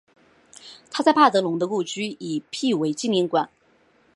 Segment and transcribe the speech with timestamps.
[0.89, 3.47] 他在帕德龙的故居已辟为纪念馆。